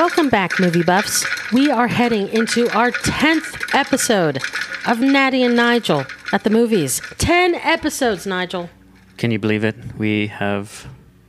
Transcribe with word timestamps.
Welcome 0.00 0.30
back, 0.30 0.58
movie 0.58 0.82
buffs. 0.82 1.26
We 1.52 1.70
are 1.70 1.86
heading 1.86 2.28
into 2.28 2.74
our 2.74 2.90
10th 2.90 3.74
episode 3.74 4.38
of 4.86 4.98
Natty 4.98 5.42
and 5.42 5.54
Nigel 5.54 6.06
at 6.32 6.42
the 6.42 6.48
movies. 6.48 7.02
10 7.18 7.56
episodes, 7.56 8.26
Nigel. 8.26 8.70
Can 9.18 9.30
you 9.30 9.38
believe 9.38 9.62
it? 9.62 9.76
We 9.98 10.28
have 10.28 10.88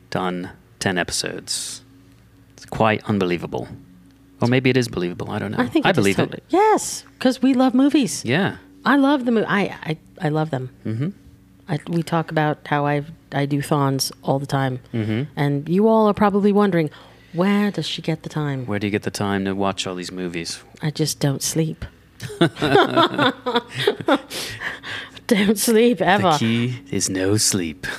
done 0.09 0.51
10 0.79 0.97
episodes. 0.97 1.83
It's 2.53 2.65
quite 2.65 3.03
unbelievable. 3.09 3.67
Or 4.41 4.47
maybe 4.47 4.69
it 4.69 4.77
is 4.77 4.87
believable. 4.87 5.31
I 5.31 5.39
don't 5.39 5.51
know. 5.51 5.57
I 5.57 5.67
think 5.67 5.85
is 5.85 5.91
believe 5.91 6.15
totally- 6.15 6.37
it. 6.37 6.45
Yes, 6.47 7.03
because 7.15 7.41
we 7.41 7.53
love 7.53 7.73
movies. 7.73 8.23
Yeah. 8.23 8.55
I 8.85 8.95
love 8.95 9.25
the 9.25 9.31
movie. 9.31 9.47
I, 9.47 9.63
I, 9.83 9.97
I 10.21 10.29
love 10.29 10.49
them. 10.49 10.69
Mm-hmm. 10.85 11.09
I, 11.67 11.79
we 11.87 12.03
talk 12.03 12.31
about 12.31 12.65
how 12.67 12.85
I 12.85 13.03
I 13.33 13.45
do 13.45 13.61
thons 13.61 14.11
all 14.23 14.39
the 14.39 14.45
time, 14.45 14.79
mm-hmm. 14.93 15.23
and 15.37 15.69
you 15.69 15.87
all 15.87 16.07
are 16.07 16.13
probably 16.13 16.51
wondering, 16.51 16.89
where 17.33 17.71
does 17.71 17.87
she 17.87 18.01
get 18.01 18.23
the 18.23 18.29
time? 18.29 18.65
Where 18.65 18.79
do 18.79 18.87
you 18.87 18.91
get 18.91 19.03
the 19.03 19.11
time 19.11 19.45
to 19.45 19.53
watch 19.53 19.87
all 19.87 19.95
these 19.95 20.11
movies? 20.11 20.63
I 20.81 20.91
just 20.91 21.19
don't 21.19 21.41
sleep. 21.41 21.85
don't 25.27 25.57
sleep 25.57 26.01
ever. 26.01 26.31
The 26.31 26.37
key 26.37 26.79
is 26.91 27.09
no 27.09 27.37
sleep. 27.37 27.87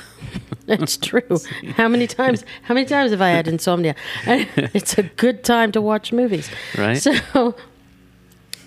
It's 0.69 0.97
true. 0.97 1.39
How 1.77 1.89
many 1.89 2.07
times? 2.07 2.45
How 2.63 2.73
many 2.75 2.87
times 2.87 3.11
have 3.11 3.21
I 3.21 3.31
had 3.31 3.49
insomnia? 3.49 3.97
It's 4.25 4.97
a 4.97 5.03
good 5.03 5.43
time 5.43 5.73
to 5.73 5.81
watch 5.83 6.13
movies, 6.13 6.49
Right. 6.79 7.03
So, 7.03 7.57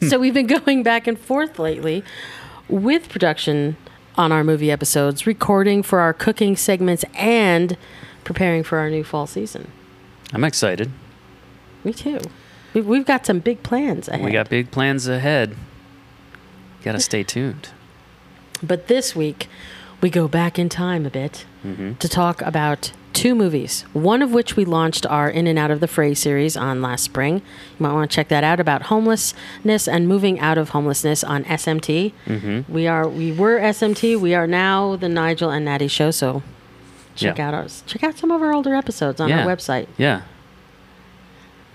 so 0.07 0.19
we've 0.19 0.33
been 0.33 0.45
going 0.45 0.83
back 0.83 1.07
and 1.07 1.17
forth 1.17 1.57
lately 1.57 2.03
with 2.67 3.07
production 3.07 3.77
on 4.17 4.33
our 4.33 4.43
movie 4.43 4.69
episodes, 4.71 5.25
recording 5.25 5.81
for 5.81 5.99
our 5.99 6.13
cooking 6.13 6.57
segments, 6.57 7.05
and 7.15 7.77
preparing 8.25 8.61
for 8.63 8.77
our 8.77 8.89
new 8.89 9.03
fall 9.03 9.25
season. 9.25 9.71
I'm 10.33 10.43
excited. 10.43 10.91
Me 11.83 11.93
too. 11.93 12.19
We've, 12.73 12.85
we've 12.85 13.05
got 13.05 13.25
some 13.25 13.39
big 13.39 13.63
plans 13.63 14.07
ahead. 14.07 14.25
We 14.25 14.31
got 14.31 14.49
big 14.49 14.71
plans 14.71 15.07
ahead. 15.07 15.55
Got 16.83 16.93
to 16.93 16.99
stay 16.99 17.23
tuned. 17.33 17.69
But 18.61 18.87
this 18.87 19.15
week, 19.15 19.47
we 20.01 20.09
go 20.09 20.27
back 20.27 20.59
in 20.59 20.69
time 20.69 21.05
a 21.05 21.09
bit 21.09 21.45
to 21.99 22.07
talk 22.07 22.41
about 22.43 22.91
two 23.13 23.33
movies, 23.33 23.81
one 23.93 24.21
of 24.21 24.31
which 24.33 24.55
we 24.55 24.65
launched 24.65 25.05
our 25.07 25.29
In 25.29 25.47
and 25.47 25.57
Out 25.57 25.71
of 25.71 25.79
the 25.79 25.87
Fray 25.87 26.13
series 26.13 26.55
on 26.55 26.81
last 26.81 27.03
spring. 27.03 27.37
You 27.37 27.41
might 27.79 27.93
want 27.93 28.11
to 28.11 28.13
check 28.15 28.27
that 28.27 28.43
out 28.43 28.59
about 28.59 28.83
homelessness 28.83 29.87
and 29.87 30.07
moving 30.07 30.39
out 30.39 30.57
of 30.57 30.69
homelessness 30.69 31.23
on 31.23 31.43
SMT. 31.45 32.13
Mm-hmm. 32.27 32.71
We 32.71 32.87
are 32.87 33.07
we 33.07 33.31
were 33.31 33.57
SMT. 33.59 34.19
We 34.19 34.35
are 34.35 34.45
now 34.45 34.95
the 34.95 35.09
Nigel 35.09 35.49
and 35.49 35.65
Natty 35.65 35.87
Show. 35.87 36.11
So 36.11 36.43
check 37.15 37.37
Yeah. 37.37 37.47
out 37.47 37.53
ours. 37.53 37.83
Check 37.87 38.03
out 38.03 38.17
some 38.17 38.31
of 38.31 38.41
our 38.41 38.53
older 38.53 38.75
episodes 38.75 39.19
on 39.21 39.29
yeah. 39.29 39.45
our 39.45 39.55
website. 39.55 39.87
Yeah. 39.97 40.21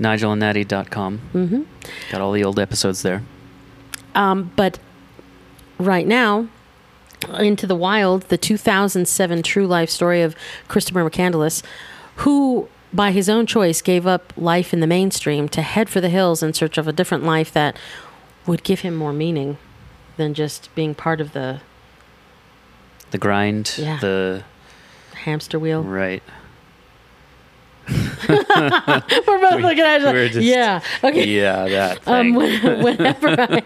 NigelandNatty.com. 0.01 1.21
Mm-hmm. 1.35 1.63
Got 2.11 2.21
all 2.21 2.33
the 2.33 2.45
old 2.45 2.59
episodes 2.59 3.03
there. 3.03 3.23
Um, 4.15 4.51
but 4.57 4.79
right 5.79 6.07
now, 6.07 6.49
Into 7.39 7.67
the 7.67 7.77
Wild, 7.77 8.23
the 8.23 8.39
2007 8.39 9.43
true 9.43 9.67
life 9.67 9.91
story 9.91 10.23
of 10.23 10.35
Christopher 10.69 11.09
McCandless, 11.09 11.63
who 12.17 12.69
by 12.93 13.13
his 13.13 13.29
own 13.29 13.47
choice 13.47 13.83
gave 13.83 14.07
up 14.07 14.33
life 14.37 14.73
in 14.73 14.81
the 14.81 14.87
mainstream 14.87 15.49
to 15.51 15.63
head 15.63 15.89
for 15.89 16.01
the 16.01 16.09
hills 16.09 16.43
in 16.43 16.53
search 16.55 16.77
of 16.79 16.89
a 16.89 16.93
different 16.93 17.23
life 17.25 17.53
that 17.53 17.77
would 18.47 18.65
give 18.65 18.81
him 18.81 18.97
more 18.97 19.13
meaning 19.13 19.59
than 20.17 20.35
just 20.35 20.75
being 20.75 20.95
part 20.95 21.21
of 21.21 21.33
the 21.33 21.61
The 23.11 23.19
grind. 23.19 23.75
Yeah. 23.79 23.99
The. 24.01 24.45
Hamster 25.21 25.59
wheel. 25.59 25.83
Right. 25.83 26.23
We're 28.29 28.37
both 28.47 29.27
looking 29.61 29.81
at 29.81 30.01
each 30.01 30.07
other. 30.07 30.29
just- 30.29 30.47
Yeah. 30.47 30.81
Okay. 31.03 31.27
Yeah, 31.27 31.67
that 31.69 32.01
Um, 32.07 32.35
when, 32.35 32.83
whenever 32.83 33.29
I, 33.41 33.63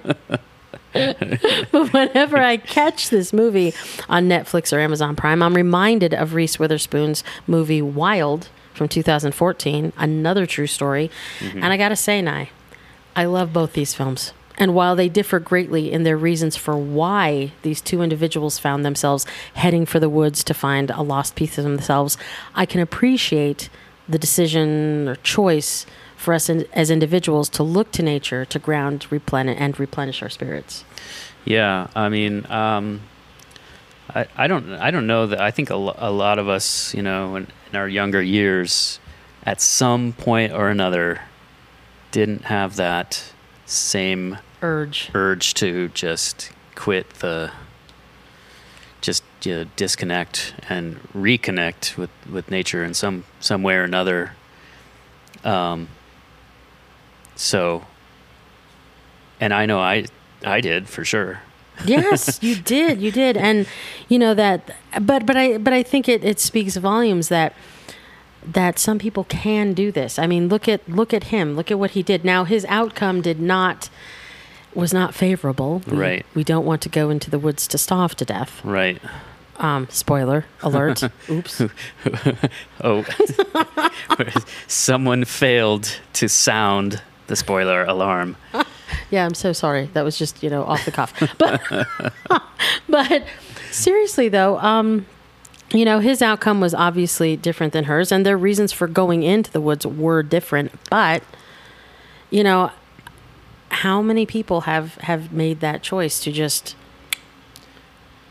but 1.73 1.93
whenever 1.93 2.39
I 2.39 2.57
catch 2.57 3.11
this 3.11 3.33
movie 3.33 3.75
on 4.09 4.29
Netflix 4.29 4.73
or 4.73 4.79
Amazon 4.81 5.17
Prime, 5.17 5.43
I'm 5.43 5.55
reminded 5.55 6.15
of 6.15 6.35
Reese 6.35 6.59
Witherspoon's 6.59 7.25
movie 7.47 7.83
Wild 7.83 8.49
from 8.73 8.89
2014, 8.89 9.93
another 9.97 10.47
true 10.47 10.67
story. 10.67 11.11
And 11.41 11.65
I 11.67 11.77
gotta 11.77 11.97
say, 11.97 12.23
Nye, 12.23 12.51
I 13.17 13.25
love 13.27 13.53
both 13.53 13.73
these 13.75 13.95
films. 13.95 14.33
And 14.57 14.75
while 14.75 14.95
they 14.95 15.09
differ 15.09 15.41
greatly 15.41 15.91
in 15.91 16.05
their 16.05 16.17
reasons 16.17 16.57
for 16.57 16.77
why 16.77 17.53
these 17.63 17.81
two 17.81 18.03
individuals 18.03 18.59
found 18.59 18.85
themselves 18.85 19.27
heading 19.55 19.85
for 19.85 19.99
the 19.99 20.09
woods 20.09 20.45
to 20.45 20.55
find 20.55 20.91
a 20.91 21.03
lost 21.03 21.35
piece 21.35 21.59
of 21.59 21.65
themselves, 21.65 22.17
I 22.55 22.65
can 22.65 22.81
appreciate 22.81 23.69
the 24.09 24.19
decision 24.19 25.09
or 25.09 25.17
choice 25.17 25.87
for 26.17 26.35
us 26.35 26.49
in, 26.49 26.67
as 26.73 26.91
individuals 26.91 27.49
to 27.51 27.63
look 27.63 27.91
to 27.93 28.03
nature 28.03 28.45
to 28.45 28.59
ground, 28.59 29.07
replenish, 29.11 29.57
and 29.59 29.79
replenish 29.79 30.23
our 30.23 30.31
spirits. 30.31 30.85
Yeah, 31.45 31.89
I 31.95 32.09
mean, 32.09 32.47
um, 32.51 33.01
I, 34.15 34.27
I 34.37 34.47
don't 34.47 34.73
I 34.75 34.91
don't 34.91 35.07
know 35.07 35.27
that 35.27 35.41
I 35.41 35.51
think 35.51 35.71
a, 35.71 35.75
a 35.75 36.11
lot 36.11 36.39
of 36.39 36.49
us, 36.49 36.95
you 36.95 37.03
know, 37.03 37.37
in, 37.37 37.49
in 37.71 37.77
our 37.77 37.89
younger 37.89 38.23
years, 38.23 39.01
at 39.45 39.61
some 39.61 40.13
point 40.13 40.53
or 40.53 40.69
another, 40.69 41.21
didn't 42.13 42.45
have 42.45 42.77
that 42.77 43.34
same 43.67 44.39
Urge. 44.63 45.11
urge 45.15 45.55
to 45.55 45.89
just 45.89 46.51
quit 46.75 47.09
the 47.15 47.51
just 49.01 49.23
you 49.43 49.55
know, 49.55 49.65
disconnect 49.77 50.55
and 50.71 50.97
reconnect 51.13 51.99
with, 51.99 52.11
with 52.31 52.51
nature 52.51 52.83
in 52.83 52.95
some 52.95 53.25
some 53.39 53.63
way 53.63 53.75
or 53.75 53.83
another. 53.83 54.33
Um, 55.45 55.89
so, 57.37 57.85
and 59.41 59.53
I 59.53 59.67
know 59.67 59.79
I 59.79 60.07
I 60.45 60.61
did 60.61 60.89
for 60.89 61.05
sure. 61.05 61.41
yes, 61.85 62.39
you 62.43 62.57
did. 62.57 63.01
You 63.01 63.11
did. 63.11 63.37
And 63.37 63.67
you 64.09 64.19
know 64.19 64.33
that 64.35 64.71
but 65.03 65.27
but 65.27 65.37
I 65.37 65.59
but 65.59 65.73
I 65.75 65.83
think 65.83 66.09
it 66.09 66.25
it 66.25 66.41
speaks 66.41 66.77
volumes 66.77 67.29
that 67.29 67.55
that 68.45 68.79
some 68.79 68.99
people 68.99 69.25
can 69.25 69.73
do 69.73 69.91
this. 69.93 70.19
I 70.19 70.27
mean, 70.27 70.49
look 70.49 70.69
at 70.69 70.89
look 70.89 71.13
at 71.15 71.25
him. 71.25 71.57
Look 71.57 71.71
at 71.71 71.79
what 71.79 71.93
he 71.93 72.03
did. 72.03 72.25
Now 72.25 72.45
his 72.45 72.65
outcome 72.67 73.21
did 73.23 73.41
not 73.41 73.89
was 74.75 74.93
not 74.93 75.15
favorable. 75.15 75.83
We, 75.87 75.97
Right. 75.97 76.27
We 76.35 76.45
don't 76.45 76.65
want 76.67 76.83
to 76.83 76.89
go 76.89 77.11
into 77.11 77.31
the 77.31 77.39
woods 77.39 77.67
to 77.69 77.79
starve 77.79 78.15
to 78.17 78.25
death. 78.25 78.61
Right. 78.65 79.01
Um, 79.57 79.87
spoiler 79.89 80.47
alert. 80.63 81.03
Oops. 81.31 81.63
Oh, 82.83 83.05
someone 84.67 85.25
failed 85.25 86.01
to 86.15 86.29
sound 86.29 87.01
the 87.29 87.37
spoiler 87.37 87.85
alarm. 87.85 88.37
Yeah, 89.11 89.25
I'm 89.25 89.35
so 89.35 89.53
sorry. 89.55 89.89
That 89.95 90.03
was 90.03 90.19
just, 90.19 90.43
you 90.43 90.51
know, 90.51 90.65
off 90.65 90.85
the 90.85 90.91
cuff. 90.93 91.13
But 91.39 91.63
but 92.89 93.25
seriously 93.71 94.29
though, 94.29 94.59
um 94.59 95.07
you 95.75 95.85
know, 95.85 95.99
his 95.99 96.23
outcome 96.23 96.61
was 96.61 96.73
obviously 96.75 97.37
different 97.37 97.73
than 97.73 97.85
hers 97.85 98.13
and 98.13 98.25
their 98.25 98.39
reasons 98.39 98.73
for 98.73 98.87
going 98.87 99.23
into 99.23 99.51
the 99.51 99.61
woods 99.61 99.87
were 99.87 100.23
different, 100.23 100.73
but 100.91 101.23
you 102.31 102.43
know, 102.45 102.71
how 103.71 104.01
many 104.01 104.25
people 104.27 104.63
have 104.63 104.95
have 104.97 105.33
made 105.33 105.61
that 105.61 105.83
choice 105.83 106.21
to 106.21 106.33
just 106.33 106.77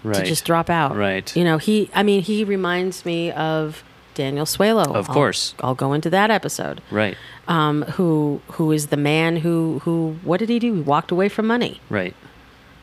Right. 0.03 0.15
to 0.15 0.23
just 0.23 0.43
drop 0.45 0.69
out? 0.69 0.95
Right. 0.97 1.33
You 1.35 1.43
know, 1.43 1.57
he 1.57 1.89
I 1.93 2.03
mean, 2.03 2.21
he 2.21 2.43
reminds 2.43 3.05
me 3.05 3.31
of 3.31 3.83
Daniel 4.15 4.45
Suelo. 4.45 4.85
Of 4.87 5.07
I'll- 5.09 5.13
course. 5.13 5.55
I'll 5.61 5.75
go 5.75 5.93
into 5.93 6.09
that 6.09 6.29
episode. 6.29 6.81
Right. 6.91 7.17
Um, 7.47 7.83
who 7.83 8.41
who 8.51 8.71
is 8.71 8.87
the 8.87 8.97
man 8.97 9.37
who 9.37 9.79
who 9.83 10.17
what 10.23 10.39
did 10.39 10.49
he 10.49 10.59
do? 10.59 10.73
He 10.75 10.81
walked 10.81 11.11
away 11.11 11.29
from 11.29 11.47
money. 11.47 11.79
Right. 11.89 12.13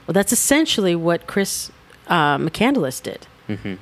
Well, 0.06 0.12
that's 0.14 0.32
essentially 0.32 0.94
what 0.96 1.26
Chris 1.26 1.70
uh, 2.08 2.36
McCandless 2.38 3.02
did. 3.02 3.26
hmm 3.46 3.74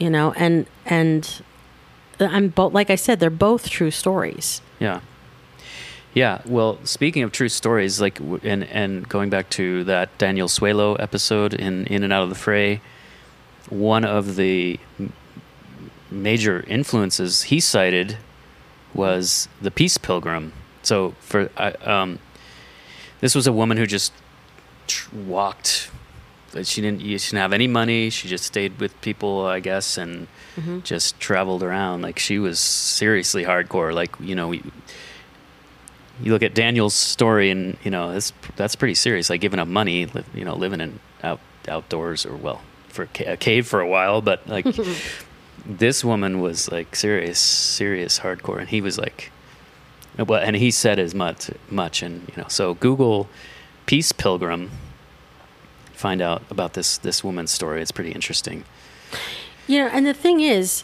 You 0.00 0.10
know, 0.10 0.32
and 0.32 0.66
and 0.84 1.42
I'm 2.18 2.48
both 2.48 2.72
like 2.72 2.90
I 2.90 2.96
said, 2.96 3.20
they're 3.20 3.30
both 3.30 3.70
true 3.70 3.92
stories. 3.92 4.60
Yeah. 4.80 5.00
Yeah. 6.14 6.42
Well, 6.44 6.78
speaking 6.84 7.22
of 7.22 7.30
true 7.30 7.48
stories, 7.48 8.00
like, 8.00 8.18
and 8.42 8.64
and 8.64 9.08
going 9.08 9.30
back 9.30 9.48
to 9.50 9.84
that 9.84 10.16
Daniel 10.18 10.48
Suelo 10.48 10.98
episode 10.98 11.54
in 11.54 11.86
In 11.86 12.02
and 12.02 12.12
Out 12.12 12.24
of 12.24 12.30
the 12.30 12.34
Fray, 12.34 12.80
one 13.68 14.04
of 14.04 14.34
the 14.34 14.80
major 16.10 16.64
influences 16.66 17.42
he 17.44 17.60
cited 17.60 18.18
was 18.92 19.48
the 19.60 19.70
Peace 19.70 19.98
Pilgrim. 19.98 20.52
So 20.82 21.14
for 21.20 21.50
I 21.56 21.72
um, 21.72 22.18
this 23.20 23.34
was 23.34 23.46
a 23.46 23.52
woman 23.52 23.76
who 23.76 23.86
just 23.86 24.12
walked. 25.12 25.90
She 26.62 26.80
didn't. 26.80 27.00
She 27.00 27.16
didn't 27.16 27.38
have 27.38 27.52
any 27.52 27.68
money. 27.68 28.10
She 28.10 28.26
just 28.26 28.44
stayed 28.44 28.78
with 28.80 28.98
people, 29.00 29.46
I 29.46 29.60
guess, 29.60 29.96
and 29.96 30.26
mm-hmm. 30.56 30.80
just 30.80 31.20
traveled 31.20 31.62
around. 31.62 32.02
Like 32.02 32.18
she 32.18 32.38
was 32.38 32.58
seriously 32.58 33.44
hardcore. 33.44 33.94
Like 33.94 34.14
you 34.18 34.34
know, 34.34 34.48
we, 34.48 34.62
you 36.22 36.32
look 36.32 36.42
at 36.42 36.54
Daniel's 36.54 36.94
story, 36.94 37.50
and 37.50 37.76
you 37.84 37.90
know 37.90 38.12
that's 38.12 38.32
that's 38.56 38.74
pretty 38.74 38.94
serious. 38.94 39.30
Like 39.30 39.40
giving 39.40 39.60
up 39.60 39.68
money, 39.68 40.06
li- 40.06 40.24
you 40.34 40.44
know, 40.44 40.56
living 40.56 40.80
in 40.80 40.98
out 41.22 41.40
outdoors 41.68 42.26
or 42.26 42.34
well 42.34 42.62
for 42.88 43.08
a 43.26 43.36
cave 43.36 43.66
for 43.66 43.80
a 43.80 43.88
while, 43.88 44.20
but 44.20 44.46
like 44.48 44.66
this 45.66 46.04
woman 46.04 46.40
was 46.40 46.70
like 46.70 46.94
serious, 46.94 47.38
serious 47.38 48.18
hardcore, 48.20 48.58
and 48.58 48.68
he 48.68 48.80
was 48.80 48.98
like, 48.98 49.30
Well, 50.18 50.40
and 50.40 50.56
he 50.56 50.70
said 50.70 50.98
as 50.98 51.14
much, 51.14 51.50
much, 51.70 52.02
and 52.02 52.28
you 52.28 52.42
know, 52.42 52.48
so 52.48 52.74
Google 52.74 53.28
Peace 53.86 54.12
Pilgrim, 54.12 54.70
find 56.00 56.20
out 56.22 56.42
about 56.50 56.72
this 56.72 56.98
this 56.98 57.22
woman's 57.22 57.50
story. 57.50 57.80
It's 57.82 57.92
pretty 57.92 58.12
interesting. 58.12 58.64
You 59.66 59.80
know, 59.84 59.88
and 59.92 60.04
the 60.06 60.14
thing 60.14 60.40
is, 60.40 60.82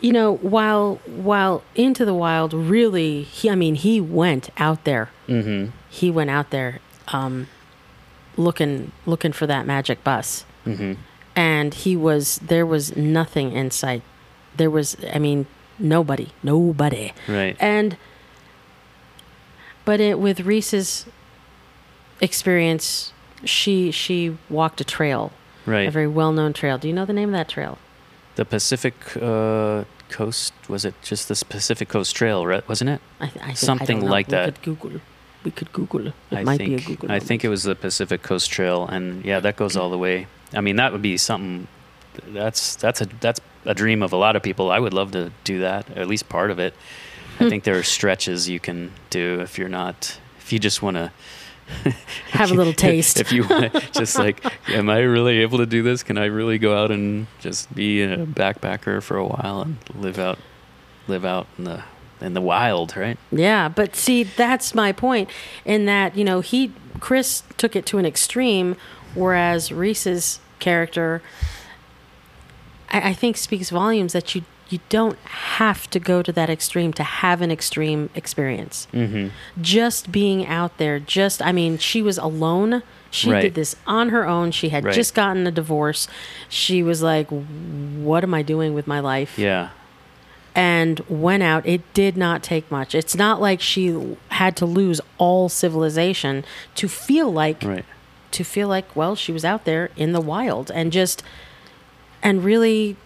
you 0.00 0.12
know, 0.12 0.36
while 0.36 0.96
while 1.06 1.62
Into 1.74 2.04
the 2.04 2.14
Wild 2.14 2.52
really, 2.52 3.22
he, 3.22 3.48
I 3.50 3.54
mean, 3.54 3.74
he 3.76 4.00
went 4.00 4.50
out 4.56 4.84
there. 4.84 5.10
Mm-hmm. 5.28 5.70
He 5.88 6.10
went 6.10 6.30
out 6.30 6.50
there, 6.50 6.80
um, 7.08 7.46
looking 8.36 8.90
looking 9.06 9.32
for 9.32 9.46
that 9.46 9.66
magic 9.66 10.02
bus, 10.02 10.44
Mm-hmm. 10.66 10.94
and 11.36 11.74
he 11.74 11.94
was 11.96 12.38
there 12.38 12.66
was 12.66 12.96
nothing 12.96 13.52
in 13.52 13.70
sight. 13.70 14.02
There 14.56 14.70
was, 14.70 14.96
I 15.12 15.18
mean, 15.18 15.46
nobody, 15.78 16.28
nobody, 16.42 17.12
Right. 17.28 17.56
and 17.60 17.96
but 19.84 20.00
it 20.00 20.18
with 20.18 20.40
Reese's 20.40 21.06
experience, 22.20 23.12
she 23.44 23.90
she 23.90 24.36
walked 24.50 24.80
a 24.80 24.84
trail, 24.84 25.32
Right. 25.66 25.88
a 25.88 25.90
very 25.90 26.06
well 26.08 26.32
known 26.32 26.52
trail. 26.52 26.78
Do 26.78 26.88
you 26.88 26.94
know 26.94 27.04
the 27.06 27.12
name 27.12 27.28
of 27.30 27.32
that 27.34 27.48
trail? 27.48 27.78
the 28.36 28.44
Pacific 28.44 28.94
uh, 29.22 29.84
Coast 30.08 30.52
was 30.68 30.84
it 30.84 30.94
just 31.02 31.28
the 31.28 31.40
Pacific 31.48 31.88
Coast 31.88 32.16
Trail, 32.16 32.44
right? 32.44 32.68
Wasn't 32.68 32.90
it? 32.90 33.00
I, 33.20 33.26
th- 33.28 33.42
I 33.44 33.46
think, 33.46 33.58
Something 33.58 33.96
I 33.98 34.00
don't 34.00 34.06
know. 34.06 34.10
like 34.12 34.26
we 34.26 34.30
that. 34.32 34.44
Could 34.54 34.62
Google. 34.62 35.00
We 35.44 35.50
could 35.52 35.72
Google. 35.72 36.06
It 36.08 36.14
I 36.32 36.42
might 36.42 36.56
think 36.58 36.68
be 36.70 36.74
a 36.74 36.80
Google. 36.80 37.12
I 37.12 37.20
think 37.20 37.44
it 37.44 37.48
was 37.48 37.62
the 37.62 37.76
Pacific 37.76 38.22
Coast 38.22 38.50
Trail, 38.50 38.86
and 38.88 39.24
yeah, 39.24 39.38
that 39.40 39.54
goes 39.56 39.76
all 39.76 39.88
the 39.90 39.98
way. 39.98 40.26
I 40.52 40.60
mean, 40.60 40.76
that 40.76 40.90
would 40.92 41.02
be 41.02 41.16
something. 41.16 41.68
That's 42.28 42.74
that's 42.76 43.00
a 43.00 43.06
that's 43.20 43.40
a 43.64 43.74
dream 43.74 44.02
of 44.02 44.12
a 44.12 44.16
lot 44.16 44.34
of 44.36 44.42
people. 44.42 44.70
I 44.72 44.78
would 44.80 44.92
love 44.94 45.12
to 45.12 45.30
do 45.44 45.60
that, 45.60 45.88
or 45.96 46.00
at 46.00 46.08
least 46.08 46.28
part 46.28 46.50
of 46.50 46.58
it. 46.58 46.74
Hmm. 47.38 47.44
I 47.44 47.48
think 47.50 47.62
there 47.64 47.78
are 47.78 47.82
stretches 47.84 48.48
you 48.48 48.58
can 48.60 48.90
do 49.10 49.40
if 49.40 49.58
you're 49.58 49.68
not 49.68 50.18
if 50.38 50.52
you 50.52 50.58
just 50.58 50.82
want 50.82 50.96
to 50.96 51.12
have 52.30 52.50
a 52.50 52.54
little 52.54 52.72
taste. 52.72 53.20
if 53.20 53.32
you 53.32 53.44
just 53.92 54.18
like, 54.18 54.44
am 54.70 54.90
I 54.90 55.00
really 55.00 55.40
able 55.40 55.58
to 55.58 55.66
do 55.66 55.82
this? 55.82 56.02
Can 56.02 56.18
I 56.18 56.26
really 56.26 56.58
go 56.58 56.76
out 56.76 56.90
and 56.90 57.26
just 57.40 57.74
be 57.74 58.02
a 58.02 58.18
backpacker 58.18 59.02
for 59.02 59.16
a 59.16 59.26
while 59.26 59.62
and 59.62 59.76
live 59.94 60.18
out 60.18 60.38
live 61.06 61.24
out 61.24 61.46
in 61.58 61.64
the 61.64 61.82
in 62.20 62.34
the 62.34 62.40
wild, 62.40 62.96
right? 62.96 63.18
yeah, 63.30 63.68
but 63.68 63.96
see, 63.96 64.22
that's 64.22 64.74
my 64.74 64.92
point. 64.92 65.28
In 65.64 65.84
that, 65.86 66.16
you 66.16 66.24
know, 66.24 66.40
he 66.40 66.72
Chris 67.00 67.42
took 67.56 67.76
it 67.76 67.86
to 67.86 67.98
an 67.98 68.06
extreme, 68.06 68.76
whereas 69.14 69.72
Reese's 69.72 70.40
character, 70.58 71.22
I, 72.88 73.10
I 73.10 73.12
think, 73.14 73.36
speaks 73.36 73.70
volumes 73.70 74.12
that 74.12 74.34
you 74.34 74.42
you 74.68 74.80
don't 74.88 75.18
have 75.20 75.88
to 75.90 76.00
go 76.00 76.22
to 76.22 76.32
that 76.32 76.48
extreme 76.48 76.92
to 76.94 77.02
have 77.04 77.42
an 77.42 77.50
extreme 77.50 78.08
experience. 78.14 78.88
Mm-hmm. 78.92 79.28
just 79.62 80.10
being 80.10 80.46
out 80.46 80.78
there 80.78 80.98
just 80.98 81.42
i 81.42 81.52
mean 81.52 81.76
she 81.78 82.00
was 82.02 82.16
alone 82.18 82.82
she 83.10 83.30
Right. 83.30 83.42
did 83.42 83.54
this 83.54 83.76
on 83.86 84.08
her 84.08 84.26
own 84.26 84.50
she 84.50 84.70
had 84.70 84.84
Right. 84.84 84.94
just 84.94 85.14
gotten 85.14 85.46
a 85.46 85.50
divorce 85.52 86.08
she 86.48 86.82
was 86.82 87.02
like 87.02 87.28
what 87.28 88.24
am 88.24 88.32
i 88.34 88.42
doing 88.42 88.74
with 88.74 88.86
my 88.86 89.00
life 89.00 89.38
Yeah. 89.38 89.68
and 90.54 91.00
went 91.08 91.42
out 91.42 91.66
it 91.66 91.82
did 91.94 92.16
not 92.16 92.42
take 92.42 92.70
much 92.70 92.94
it's 92.94 93.14
not 93.16 93.40
like 93.40 93.60
she 93.60 94.16
had 94.30 94.56
to 94.56 94.66
lose 94.66 95.00
all 95.18 95.48
civilization 95.48 96.44
to 96.76 96.88
feel 96.88 97.30
like 97.32 97.62
Right. 97.62 97.84
to 98.32 98.44
feel 98.44 98.68
like 98.68 98.94
well 98.96 99.14
she 99.14 99.30
was 99.32 99.44
out 99.44 99.64
there 99.64 99.90
in 99.96 100.12
the 100.12 100.20
wild 100.20 100.70
and 100.72 100.90
just 100.92 101.22
and 102.22 102.42
really 102.44 102.96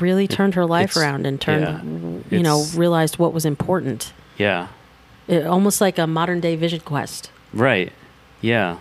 really 0.00 0.26
turned 0.28 0.54
her 0.54 0.66
life 0.66 0.90
it's- 0.90 0.96
around 0.96 1.26
and 1.26 1.40
turned 1.40 2.24
yeah. 2.30 2.36
you 2.36 2.42
know 2.42 2.64
realized 2.74 3.18
what 3.18 3.32
was 3.32 3.44
important 3.44 4.12
Yeah. 4.38 4.68
it, 5.28 5.46
almost 5.46 5.80
like 5.80 5.98
a 5.98 6.06
modern 6.06 6.40
day 6.40 6.56
vision 6.56 6.80
quest 6.80 7.30
Right. 7.52 7.92
Yeah. 8.40 8.78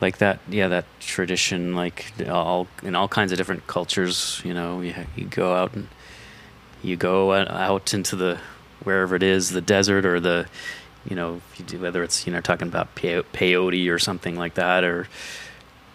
Like 0.00 0.18
that, 0.18 0.40
yeah, 0.48 0.68
that 0.68 0.84
tradition, 1.00 1.74
like 1.74 2.12
all 2.28 2.66
in 2.82 2.94
all 2.94 3.08
kinds 3.08 3.32
of 3.32 3.38
different 3.38 3.66
cultures. 3.66 4.40
You 4.44 4.52
know, 4.54 4.80
you, 4.80 4.94
you 5.16 5.24
go 5.26 5.54
out 5.54 5.74
and 5.74 5.88
you 6.82 6.96
go 6.96 7.32
out- 7.32 7.94
into 7.94 8.16
the 8.16 8.38
wherever 8.84 9.16
it 9.16 9.22
is, 9.22 9.50
the 9.50 9.60
desert 9.62 10.04
or 10.04 10.20
the, 10.20 10.46
you 11.08 11.16
know, 11.16 11.40
if 11.52 11.60
you 11.60 11.64
do, 11.66 11.78
whether 11.78 12.02
it's 12.02 12.26
you 12.26 12.32
know 12.32 12.40
talking 12.42 12.68
about 12.68 12.94
peyote 12.94 13.90
or 13.90 13.98
something 13.98 14.36
like 14.36 14.54
that, 14.54 14.84
or 14.84 15.08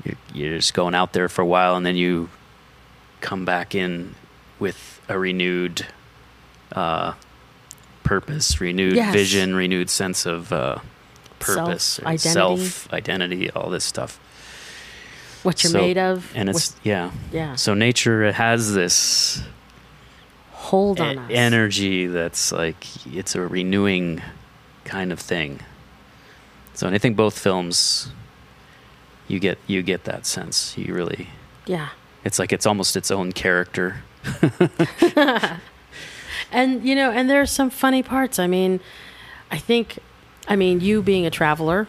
you're, 0.03 0.15
you're 0.33 0.57
just 0.57 0.73
going 0.73 0.95
out 0.95 1.13
there 1.13 1.29
for 1.29 1.41
a 1.41 1.45
while 1.45 1.75
and 1.75 1.85
then 1.85 1.95
you 1.95 2.29
come 3.21 3.45
back 3.45 3.73
in 3.75 4.15
with 4.59 4.99
a 5.07 5.17
renewed 5.17 5.87
uh, 6.73 7.13
purpose, 8.03 8.59
renewed 8.61 8.95
Yes. 8.95 9.13
vision, 9.13 9.55
renewed 9.55 9.89
sense 9.89 10.25
of 10.25 10.51
uh, 10.51 10.79
purpose, 11.39 11.83
Self-identity. 11.83 12.17
self 12.29 12.93
identity, 12.93 13.51
all 13.51 13.69
this 13.69 13.83
stuff. 13.85 14.19
what 15.43 15.63
you're 15.63 15.71
So- 15.71 15.79
made 15.81 15.97
of 15.97 16.31
And 16.35 16.49
it's 16.49 16.71
what- 16.71 16.79
yeah. 16.85 17.11
yeah 17.31 17.55
So 17.55 17.73
nature 17.73 18.23
it 18.23 18.35
has 18.35 18.73
this 18.73 19.41
hold 20.51 20.99
e- 20.99 21.01
on 21.01 21.17
us 21.17 21.31
energy 21.31 22.05
that's 22.05 22.51
like 22.51 22.85
it's 23.07 23.33
a 23.35 23.41
renewing 23.41 24.21
kind 24.85 25.11
of 25.11 25.19
thing. 25.19 25.59
So 26.75 26.85
and 26.87 26.95
I 26.95 26.99
think 26.99 27.15
both 27.17 27.37
films 27.39 28.11
you 29.27 29.39
get 29.39 29.57
you 29.67 29.81
get 29.81 30.03
that 30.03 30.25
sense. 30.27 30.77
You 30.77 30.93
really 30.93 31.29
yeah 31.65 31.89
it's 32.23 32.39
like 32.39 32.51
it's 32.53 32.65
almost 32.65 32.95
its 32.95 33.11
own 33.11 33.31
character. 33.31 33.97
and 36.51 36.83
you 36.85 36.95
know 36.95 37.11
and 37.11 37.29
there 37.29 37.41
are 37.41 37.45
some 37.45 37.69
funny 37.69 38.03
parts 38.03 38.37
i 38.39 38.45
mean 38.47 38.79
i 39.51 39.57
think 39.57 39.97
i 40.47 40.55
mean 40.55 40.79
you 40.79 41.01
being 41.01 41.25
a 41.25 41.29
traveler 41.31 41.87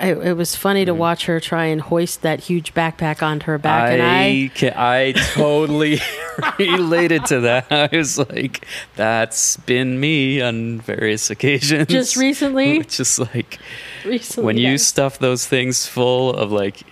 it, 0.00 0.16
it 0.18 0.32
was 0.34 0.54
funny 0.54 0.84
to 0.84 0.92
Mhm. 0.92 0.96
watch 0.98 1.26
her 1.26 1.40
try 1.40 1.64
and 1.64 1.80
hoist 1.80 2.22
that 2.22 2.40
huge 2.40 2.74
backpack 2.74 3.22
onto 3.22 3.46
her 3.46 3.58
back 3.58 3.92
and 3.92 4.02
i 4.02 4.50
I 4.76 5.06
I 5.08 5.12
totally 5.34 5.98
related 6.58 7.24
to 7.26 7.40
that. 7.40 7.70
I 7.72 7.88
was 7.94 8.16
like, 8.18 8.64
that's 8.96 9.56
been 9.58 9.98
me 9.98 10.40
on 10.40 10.80
various 10.80 11.28
occasions. 11.30 11.88
just 11.88 12.16
recently 12.16 12.80
just 12.88 13.18
like 13.18 13.58
recently 14.04 14.44
when 14.46 14.56
you 14.58 14.74
I- 14.74 14.76
stuff 14.76 15.18
those 15.18 15.46
things 15.46 15.86
full 15.86 16.34
of 16.34 16.52
like, 16.52 16.82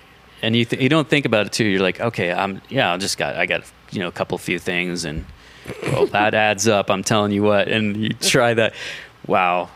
and 0.43 0.55
you 0.57 0.65
th- 0.65 0.81
you 0.83 0.89
don't 0.89 1.09
think 1.09 1.27
about 1.27 1.47
it 1.47 1.53
too. 1.53 1.65
You're 1.65 1.83
like, 1.83 2.01
okay, 2.01 2.33
I'm 2.33 2.61
yeah, 2.69 2.93
I 2.93 2.97
just 2.97 3.19
got 3.19 3.37
I 3.37 3.47
got 3.47 3.65
you 3.91 4.01
know 4.01 4.09
a 4.09 4.13
couple 4.13 4.39
few 4.39 4.59
things, 4.59 5.05
and 5.05 5.25
well 5.83 6.07
that 6.07 6.35
adds 6.35 6.69
up. 6.69 6.91
I'm 6.91 7.03
telling 7.03 7.33
you 7.33 7.43
what, 7.43 7.69
and 7.69 7.97
you 7.97 8.09
try 8.21 8.55
that, 8.55 8.75
wow. 9.27 9.69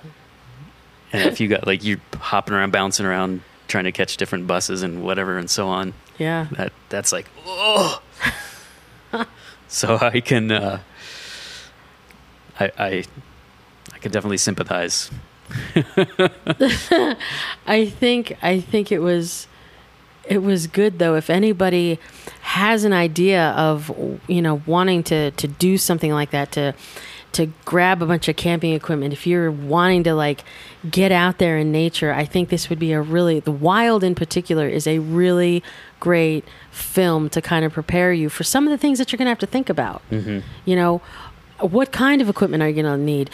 And 1.12 1.28
if 1.28 1.40
you 1.40 1.48
got 1.48 1.66
like 1.66 1.84
you're 1.84 2.00
hopping 2.14 2.54
around, 2.54 2.72
bouncing 2.72 3.04
around, 3.04 3.42
trying 3.68 3.84
to 3.84 3.92
catch 3.92 4.16
different 4.16 4.46
buses 4.46 4.82
and 4.82 5.02
whatever 5.02 5.36
and 5.36 5.50
so 5.50 5.68
on, 5.68 5.94
yeah 6.18 6.46
that 6.52 6.72
that's 6.88 7.12
like 7.12 7.28
oh. 7.44 8.02
so 9.68 9.98
I 10.00 10.20
can 10.20 10.50
uh, 10.50 10.80
I 12.58 12.72
I 12.78 13.04
I 13.92 13.98
can 13.98 14.12
definitely 14.12 14.38
sympathize. 14.38 15.10
I 17.66 17.86
think 17.86 18.38
I 18.42 18.60
think 18.60 18.90
it 18.90 19.00
was 19.00 19.46
it 20.24 20.42
was 20.42 20.66
good 20.66 20.98
though 20.98 21.14
if 21.14 21.30
anybody 21.30 21.98
has 22.42 22.84
an 22.84 22.92
idea 22.92 23.50
of 23.50 23.90
you 24.28 24.42
know 24.42 24.62
wanting 24.66 25.02
to 25.02 25.30
to 25.32 25.48
do 25.48 25.76
something 25.76 26.12
like 26.12 26.30
that 26.30 26.52
to 26.52 26.74
to 27.32 27.46
grab 27.64 28.02
a 28.02 28.06
bunch 28.06 28.28
of 28.28 28.36
camping 28.36 28.74
equipment 28.74 29.12
if 29.12 29.26
you're 29.26 29.50
wanting 29.50 30.04
to 30.04 30.14
like 30.14 30.44
get 30.90 31.10
out 31.10 31.38
there 31.38 31.56
in 31.56 31.72
nature 31.72 32.12
I 32.12 32.24
think 32.24 32.50
this 32.50 32.68
would 32.68 32.78
be 32.78 32.92
a 32.92 33.00
really 33.00 33.40
the 33.40 33.52
wild 33.52 34.04
in 34.04 34.14
particular 34.14 34.68
is 34.68 34.86
a 34.86 34.98
really 34.98 35.62
great 35.98 36.44
film 36.70 37.30
to 37.30 37.40
kind 37.40 37.64
of 37.64 37.72
prepare 37.72 38.12
you 38.12 38.28
for 38.28 38.44
some 38.44 38.66
of 38.66 38.70
the 38.70 38.78
things 38.78 38.98
that 38.98 39.12
you're 39.12 39.18
going 39.18 39.26
to 39.26 39.30
have 39.30 39.38
to 39.38 39.46
think 39.46 39.68
about. 39.68 40.02
Mm-hmm. 40.10 40.40
you 40.64 40.76
know 40.76 41.00
what 41.60 41.92
kind 41.92 42.20
of 42.20 42.28
equipment 42.28 42.60
are 42.62 42.68
you 42.68 42.82
going 42.82 42.98
to 42.98 43.02
need? 43.02 43.30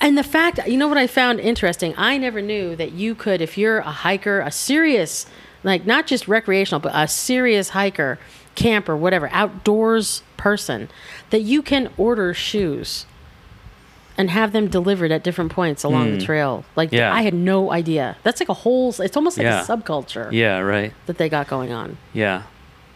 And 0.00 0.16
the 0.16 0.22
fact 0.22 0.60
you 0.66 0.76
know 0.76 0.88
what 0.88 0.98
i 0.98 1.06
found 1.06 1.40
interesting? 1.40 1.94
I 1.96 2.18
never 2.18 2.40
knew 2.40 2.76
that 2.76 2.92
you 2.92 3.14
could 3.14 3.40
if 3.40 3.58
you're 3.58 3.78
a 3.78 3.90
hiker 3.90 4.40
a 4.40 4.50
serious 4.50 5.26
like 5.64 5.84
not 5.86 6.06
just 6.06 6.28
recreational 6.28 6.78
but 6.80 6.92
a 6.94 7.08
serious 7.08 7.70
hiker 7.70 8.18
camper 8.54 8.96
whatever 8.96 9.28
outdoors 9.32 10.22
person 10.36 10.88
that 11.30 11.40
you 11.40 11.60
can 11.62 11.90
order 11.96 12.32
shoes 12.32 13.06
and 14.16 14.30
have 14.30 14.52
them 14.52 14.68
delivered 14.68 15.10
at 15.10 15.24
different 15.24 15.50
points 15.50 15.82
along 15.82 16.10
the 16.12 16.18
Hmm. 16.18 16.24
trail 16.24 16.64
like 16.76 16.92
Yeah. 16.92 17.12
i 17.12 17.22
had 17.22 17.34
no 17.34 17.72
idea 17.72 18.16
that's 18.22 18.40
like 18.40 18.48
a 18.48 18.54
whole 18.54 18.94
it's 19.00 19.16
almost 19.16 19.36
like 19.38 19.44
Yeah. 19.46 19.62
a 19.62 19.66
subculture 19.66 20.30
Yeah, 20.30 20.58
right. 20.60 20.92
that 21.06 21.18
they 21.18 21.28
got 21.28 21.48
going 21.48 21.72
on 21.72 21.96
Yeah, 22.12 22.42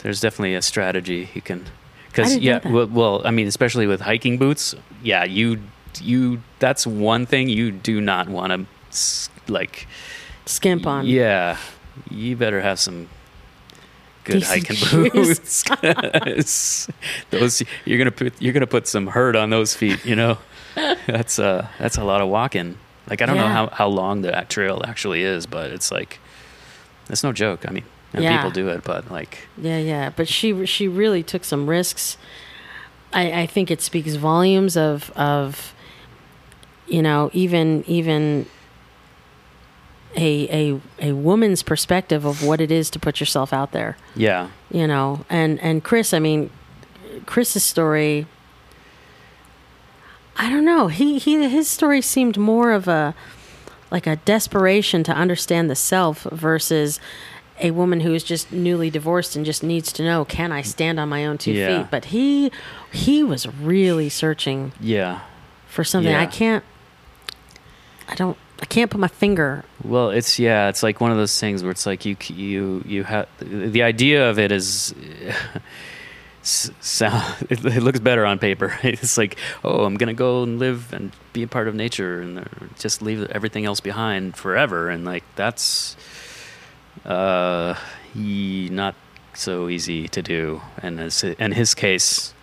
there's 0.04 0.20
definitely 0.20 0.54
a 0.54 0.62
strategy 0.62 1.28
you 1.34 1.42
can. 1.42 1.64
Because 2.06 2.36
yeah, 2.38 2.60
that. 2.60 2.72
well, 2.72 2.86
well, 2.86 3.22
I 3.24 3.30
mean, 3.30 3.46
especially 3.46 3.86
with 3.86 4.00
hiking 4.00 4.38
boots. 4.38 4.74
Yeah, 5.02 5.24
you 5.24 5.60
you 6.00 6.40
that's 6.58 6.86
one 6.86 7.26
thing 7.26 7.48
you 7.48 7.70
do 7.70 8.00
not 8.00 8.28
want 8.28 8.50
to 8.52 9.52
like. 9.52 9.86
skimp 10.46 10.86
on 10.86 11.04
Yeah, 11.06 11.56
you 12.10 12.36
better 12.36 12.60
have 12.60 12.78
some 12.78 13.08
good 14.24 14.40
Decent 14.40 14.68
hiking 14.68 14.76
shoes. 14.76 15.64
boots. 15.64 16.88
those 17.30 17.62
you're 17.84 17.98
gonna 17.98 18.10
put 18.10 18.40
you're 18.40 18.52
gonna 18.52 18.66
put 18.66 18.86
some 18.86 19.06
hurt 19.08 19.36
on 19.36 19.50
those 19.50 19.74
feet. 19.74 20.04
You 20.04 20.16
know, 20.16 20.38
that's 21.06 21.38
uh 21.38 21.66
that's 21.78 21.96
a 21.96 22.04
lot 22.04 22.20
of 22.20 22.28
walking. 22.28 22.76
Like 23.08 23.22
I 23.22 23.26
don't 23.26 23.36
know 23.36 23.48
how 23.48 23.68
how 23.68 23.88
long 23.88 24.22
the 24.22 24.32
trail 24.48 24.82
actually 24.86 25.22
is, 25.22 25.46
but 25.46 25.70
it's 25.70 25.90
like 25.90 26.18
it's 27.08 27.22
no 27.24 27.32
joke. 27.32 27.64
I 27.66 27.72
mean, 27.72 27.84
and 28.12 28.22
Yeah. 28.22 28.36
people 28.36 28.50
do 28.50 28.68
it, 28.68 28.84
but 28.84 29.10
like 29.10 29.48
Yeah, 29.56 29.78
yeah, 29.78 30.10
but 30.14 30.28
she 30.28 30.66
she 30.66 30.88
really 30.88 31.22
took 31.22 31.44
some 31.44 31.68
risks. 31.68 32.16
I, 33.12 33.42
I 33.42 33.46
think 33.46 33.70
it 33.70 33.80
speaks 33.80 34.14
volumes 34.16 34.76
of 34.76 35.10
of 35.16 35.72
you 36.86 37.00
know 37.02 37.30
even 37.32 37.82
even 37.86 38.44
a 40.16 40.48
a 41.00 41.08
a 41.10 41.12
woman's 41.12 41.62
perspective 41.62 42.24
of 42.24 42.42
what 42.42 42.60
it 42.60 42.70
is 42.70 42.90
to 42.90 42.98
put 42.98 43.20
yourself 43.20 43.52
out 43.52 43.72
there. 43.72 43.96
yeah, 44.16 44.48
You 44.70 44.86
know, 44.86 45.24
and 45.30 45.60
and 45.60 45.84
Chris, 45.84 46.12
I 46.14 46.18
mean, 46.18 46.50
Chris's 47.26 47.62
story. 47.64 48.26
I 50.36 50.48
don't 50.50 50.64
know. 50.64 50.86
He 50.88 51.18
he 51.18 51.48
his 51.48 51.68
story 51.68 52.00
seemed 52.00 52.38
more 52.38 52.70
of 52.72 52.86
a 52.88 53.14
like 53.90 54.06
a 54.06 54.16
desperation 54.16 55.02
to 55.04 55.12
understand 55.12 55.68
the 55.70 55.74
self 55.74 56.22
versus 56.24 57.00
a 57.60 57.72
woman 57.72 58.00
who 58.00 58.14
is 58.14 58.22
just 58.22 58.52
newly 58.52 58.88
divorced 58.88 59.34
and 59.34 59.44
just 59.44 59.62
needs 59.64 59.90
to 59.92 60.04
know 60.04 60.24
can 60.24 60.52
I 60.52 60.62
stand 60.62 61.00
on 61.00 61.08
my 61.08 61.26
own 61.26 61.38
two 61.38 61.52
Yeah. 61.52 61.82
feet. 61.82 61.90
But 61.90 62.04
he 62.06 62.52
he 62.92 63.24
was 63.24 63.46
really 63.46 64.08
searching 64.08 64.72
yeah. 64.80 65.20
for 65.66 65.82
something. 65.84 66.14
I 66.14 66.26
can't. 66.26 66.64
I 68.08 68.14
don't. 68.14 68.38
I 68.60 68.66
can't 68.66 68.90
put 68.90 68.98
my 69.00 69.08
finger. 69.08 69.64
Well, 69.84 70.10
it's 70.10 70.38
yeah, 70.38 70.68
it's 70.68 70.82
like 70.82 71.00
one 71.00 71.10
of 71.12 71.16
those 71.16 71.38
things 71.38 71.62
where 71.62 71.70
it's 71.70 71.86
like 71.86 72.04
you 72.04 72.16
you 72.28 72.82
you 72.86 73.04
have 73.04 73.28
the 73.40 73.82
idea 73.82 74.28
of 74.30 74.38
it 74.38 74.50
is 74.52 74.94
sound 76.42 77.46
it, 77.50 77.64
it 77.64 77.82
looks 77.82 78.00
better 78.00 78.24
on 78.26 78.38
paper. 78.38 78.78
It's 78.82 79.16
like 79.18 79.36
oh, 79.64 79.84
I'm 79.84 79.96
gonna 79.96 80.14
go 80.14 80.42
and 80.42 80.58
live 80.58 80.92
and 80.92 81.12
be 81.32 81.42
a 81.42 81.46
part 81.48 81.68
of 81.68 81.74
nature 81.74 82.20
and 82.20 82.38
uh, 82.40 82.44
just 82.78 83.02
leave 83.02 83.24
everything 83.30 83.64
else 83.64 83.80
behind 83.80 84.36
forever, 84.36 84.88
and 84.90 85.04
like 85.04 85.24
that's 85.36 85.96
uh 87.04 87.74
not 88.14 88.94
so 89.34 89.68
easy 89.68 90.08
to 90.08 90.20
do. 90.22 90.60
And 90.82 90.98
his 90.98 91.22
in 91.24 91.52
his 91.52 91.74
case, 91.74 92.34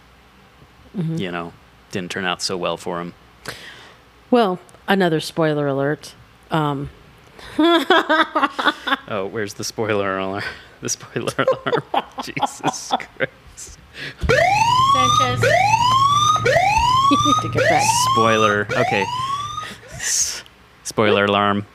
Mm-hmm. 0.96 1.18
you 1.18 1.30
know, 1.30 1.52
didn't 1.92 2.10
turn 2.10 2.24
out 2.24 2.42
so 2.42 2.56
well 2.56 2.78
for 2.78 3.02
him. 3.02 3.14
Well, 4.32 4.60
another 4.88 5.20
spoiler 5.20 5.68
alert. 5.68 6.14
Um, 6.52 6.90
Oh, 9.08 9.28
where's 9.32 9.54
the 9.56 9.64
spoiler 9.64 10.18
alarm? 10.18 10.44
The 10.82 10.90
spoiler 10.90 11.34
alarm. 11.38 11.84
Jesus 12.24 12.92
Christ. 12.92 13.80
Sanchez. 14.20 15.42
to 17.42 17.50
get 17.54 17.70
back. 17.70 17.84
Spoiler. 18.14 18.68
Okay. 18.72 19.06
S- 19.94 20.44
Spoiler 20.84 21.26
alarm. 21.26 21.66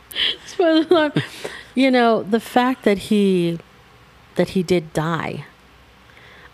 Spoiler 0.46 0.86
alarm. 0.90 1.12
You 1.74 1.90
know 1.90 2.22
the 2.22 2.40
fact 2.40 2.84
that 2.84 2.98
he 3.08 3.58
that 4.36 4.50
he 4.50 4.62
did 4.62 4.92
die. 4.92 5.46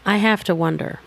I 0.06 0.16
have 0.18 0.44
to 0.44 0.54
wonder. 0.54 1.00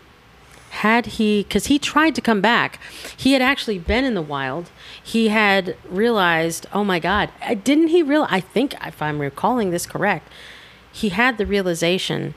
Had 0.70 1.06
he, 1.06 1.42
because 1.42 1.66
he 1.66 1.78
tried 1.78 2.14
to 2.14 2.20
come 2.20 2.40
back, 2.40 2.80
he 3.16 3.32
had 3.32 3.42
actually 3.42 3.78
been 3.78 4.04
in 4.04 4.14
the 4.14 4.22
wild. 4.22 4.70
He 5.02 5.28
had 5.28 5.76
realized, 5.88 6.66
oh 6.72 6.84
my 6.84 6.98
God, 6.98 7.30
didn't 7.64 7.88
he 7.88 8.02
real? 8.02 8.26
I 8.30 8.40
think, 8.40 8.74
if 8.86 9.02
I'm 9.02 9.20
recalling 9.20 9.70
this 9.70 9.84
correct, 9.84 10.28
he 10.92 11.10
had 11.10 11.38
the 11.38 11.46
realization 11.46 12.34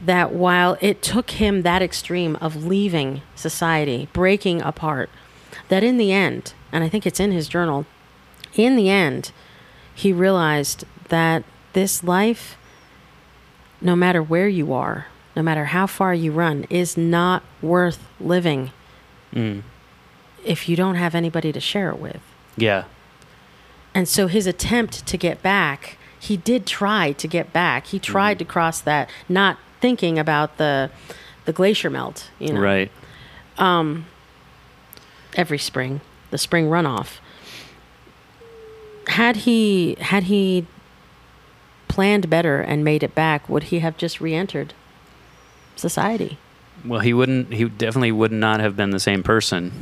that 0.00 0.32
while 0.32 0.76
it 0.80 1.02
took 1.02 1.30
him 1.30 1.62
that 1.62 1.82
extreme 1.82 2.36
of 2.36 2.64
leaving 2.64 3.22
society, 3.34 4.08
breaking 4.12 4.60
apart, 4.62 5.08
that 5.68 5.82
in 5.82 5.96
the 5.96 6.12
end, 6.12 6.52
and 6.70 6.84
I 6.84 6.88
think 6.88 7.06
it's 7.06 7.20
in 7.20 7.32
his 7.32 7.48
journal, 7.48 7.86
in 8.54 8.76
the 8.76 8.90
end, 8.90 9.32
he 9.94 10.12
realized 10.12 10.84
that 11.08 11.44
this 11.72 12.04
life, 12.04 12.58
no 13.80 13.96
matter 13.96 14.22
where 14.22 14.48
you 14.48 14.72
are, 14.72 15.06
no 15.36 15.42
matter 15.42 15.66
how 15.66 15.86
far 15.86 16.14
you 16.14 16.32
run, 16.32 16.66
is 16.70 16.96
not 16.96 17.42
worth 17.62 18.02
living 18.18 18.72
Mm. 19.34 19.62
if 20.44 20.68
you 20.68 20.76
don't 20.76 20.94
have 20.94 21.14
anybody 21.14 21.52
to 21.52 21.60
share 21.60 21.90
it 21.90 21.98
with. 21.98 22.20
Yeah. 22.56 22.84
And 23.94 24.08
so 24.08 24.26
his 24.28 24.46
attempt 24.46 25.06
to 25.06 25.16
get 25.18 25.42
back, 25.42 25.98
he 26.18 26.36
did 26.38 26.66
try 26.66 27.12
to 27.12 27.28
get 27.28 27.52
back. 27.52 27.86
He 27.88 27.98
tried 27.98 28.38
to 28.38 28.44
cross 28.44 28.80
that, 28.80 29.10
not 29.28 29.58
thinking 29.80 30.18
about 30.18 30.56
the 30.56 30.90
the 31.44 31.52
glacier 31.52 31.90
melt, 31.90 32.28
you 32.40 32.52
know, 32.52 32.60
Right. 32.60 32.90
every 35.36 35.58
spring, 35.58 36.00
the 36.30 36.38
spring 36.38 36.66
runoff. 36.68 37.18
Had 39.08 39.36
he 39.38 39.96
had 40.00 40.24
he 40.24 40.66
planned 41.88 42.28
better 42.28 42.60
and 42.60 42.82
made 42.84 43.02
it 43.02 43.14
back, 43.14 43.48
would 43.48 43.64
he 43.64 43.78
have 43.80 43.96
just 43.96 44.20
re-entered 44.20 44.74
society? 45.76 46.38
Well, 46.84 47.00
he 47.00 47.14
wouldn't. 47.14 47.52
He 47.52 47.64
definitely 47.68 48.12
would 48.12 48.32
not 48.32 48.60
have 48.60 48.76
been 48.76 48.90
the 48.90 49.00
same 49.00 49.22
person 49.22 49.72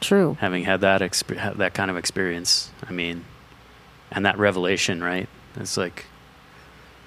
True. 0.00 0.36
having 0.40 0.64
had 0.64 0.80
that 0.80 1.00
exp- 1.00 1.56
that 1.56 1.74
kind 1.74 1.90
of 1.90 1.96
experience. 1.96 2.70
I 2.88 2.92
mean, 2.92 3.24
and 4.10 4.24
that 4.24 4.38
revelation, 4.38 5.02
right? 5.02 5.28
It's 5.56 5.76
like 5.76 6.06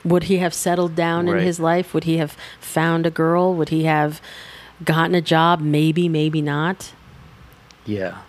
Would 0.03 0.23
he 0.23 0.37
have 0.37 0.53
settled 0.53 0.95
down 0.95 1.27
in 1.27 1.39
his 1.39 1.59
life? 1.59 1.93
Would 1.93 2.03
he 2.03 2.17
have 2.17 2.35
found 2.59 3.05
a 3.05 3.11
girl? 3.11 3.53
Would 3.55 3.69
he 3.69 3.83
have 3.85 4.21
gotten 4.83 5.15
a 5.15 5.21
job? 5.21 5.61
Maybe, 5.61 6.07
maybe 6.09 6.41
not. 6.41 6.93
Yeah, 7.85 8.19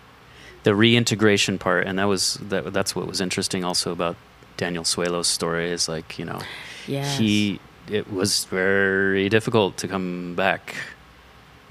the 0.63 0.73
reintegration 0.75 1.59
part, 1.59 1.85
and 1.85 1.99
that 1.99 2.05
was 2.05 2.35
that. 2.41 2.73
That's 2.73 2.95
what 2.95 3.07
was 3.07 3.21
interesting 3.21 3.63
also 3.63 3.91
about 3.91 4.15
Daniel 4.57 4.83
Suelo's 4.83 5.27
story 5.27 5.69
is 5.69 5.87
like 5.87 6.17
you 6.17 6.25
know 6.25 6.41
Yes. 6.87 7.17
he 7.19 7.59
it 7.89 8.11
was 8.11 8.45
very 8.45 9.29
difficult 9.29 9.77
to 9.77 9.87
come 9.87 10.35
back 10.35 10.75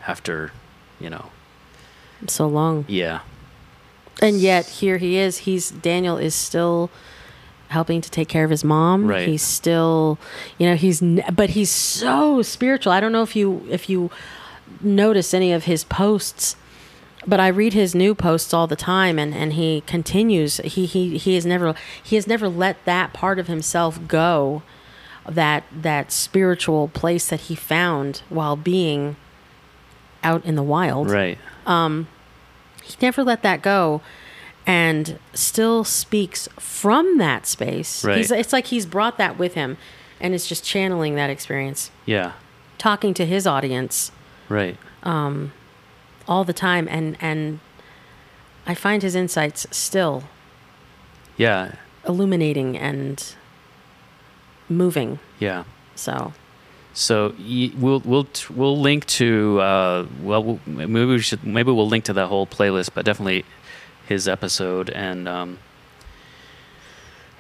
after 0.07 0.53
you 1.01 1.11
know 1.11 1.31
so 2.27 2.47
long. 2.47 2.85
yeah 2.89 3.21
And 4.21 4.37
yet 4.39 4.67
here 4.67 4.99
he 4.99 5.17
is. 5.17 5.39
He's 5.39 5.71
Daniel 5.71 6.19
is 6.19 6.35
still 6.35 6.91
helping 7.69 8.01
to 8.03 8.11
take 8.11 8.29
care 8.29 8.45
of 8.45 8.51
his 8.51 8.63
mom. 8.63 9.07
Right. 9.09 9.27
He's 9.27 9.43
still, 9.43 10.19
you 10.59 10.69
know, 10.69 10.77
he's 10.77 11.01
but 11.33 11.51
he's 11.51 11.71
so 11.71 12.43
spiritual. 12.43 12.93
I 12.93 13.01
don't 13.01 13.13
know 13.13 13.23
if 13.23 13.35
you 13.35 13.67
if 13.71 13.89
you 13.89 14.11
notice 14.81 15.35
any 15.35 15.53
of 15.53 15.65
his 15.65 15.83
posts, 15.85 16.55
but 17.27 17.41
I 17.41 17.49
read 17.49 17.73
his 17.73 17.95
new 17.95 18.15
posts 18.15 18.55
all 18.55 18.67
the 18.67 18.77
time 18.77 19.19
and 19.19 19.35
and 19.35 19.55
he 19.55 19.83
continues 19.87 20.59
he 20.59 20.87
he 20.87 21.19
he 21.19 21.35
has 21.35 21.47
never 21.47 21.75
he 22.03 22.17
has 22.17 22.27
never 22.27 22.49
let 22.49 22.85
that 22.85 23.13
part 23.13 23.39
of 23.39 23.49
himself 23.49 23.99
go 24.07 24.63
that 25.29 25.65
that 25.73 26.11
spiritual 26.13 26.89
place 26.89 27.29
that 27.29 27.41
he 27.43 27.55
found 27.55 28.23
while 28.29 28.57
being 28.57 29.17
out 30.23 30.45
in 30.45 30.55
the 30.57 30.63
wild 30.63 31.11
right 31.11 31.39
Um, 31.67 32.09
he 32.83 32.95
never 33.01 33.23
let 33.23 33.43
that 33.43 33.63
go 33.63 34.01
and 34.67 35.19
still 35.35 35.83
speaks 35.85 36.49
from 36.59 37.19
that 37.19 37.47
space. 37.47 38.05
Right. 38.05 38.19
He's, 38.19 38.31
it's 38.31 38.53
like 38.53 38.67
he's 38.67 38.87
brought 38.87 39.19
that 39.19 39.39
with 39.39 39.55
him 39.55 39.77
and 40.21 40.35
is 40.35 40.47
just 40.47 40.65
channeling 40.65 41.15
that 41.17 41.31
experience, 41.31 41.91
yeah 42.07 42.33
talking 42.79 43.15
to 43.15 43.25
his 43.25 43.47
audience 43.47 44.11
right 44.49 44.77
Um, 45.05 45.53
all 46.27 46.43
the 46.45 46.53
time. 46.53 46.89
And, 46.91 47.17
and 47.21 47.61
I 48.67 48.75
find 48.75 49.03
his 49.03 49.15
insights 49.15 49.67
still 49.71 50.25
yeah 51.37 51.75
illuminating 52.07 52.77
and 52.77 53.35
moving. 54.69 55.19
yeah 55.39 55.65
So, 55.95 56.33
So 56.95 57.35
we'll 57.79 58.01
we'll 58.05 58.27
we'll 58.55 58.79
link 58.81 59.07
to 59.19 59.61
uh, 59.61 60.07
well 60.23 60.59
maybe 60.67 61.05
we 61.07 61.19
should 61.21 61.43
maybe 61.45 61.71
we'll 61.73 61.89
link 61.89 62.05
to 62.05 62.13
that 62.15 62.27
whole 62.29 62.47
playlist, 62.47 62.91
but 62.95 63.05
definitely 63.05 63.45
his 64.09 64.27
episode 64.29 64.91
and 64.91 65.27
um, 65.29 65.59